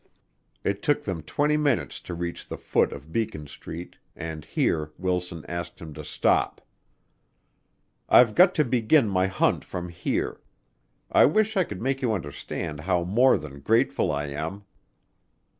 [0.63, 5.45] It took them twenty minutes to reach the foot of Beacon street, and here Wilson
[5.47, 6.59] asked him to stop.
[8.09, 10.41] "I've got to begin my hunt from here.
[11.11, 14.63] I wish I could make you understand how more than grateful I am."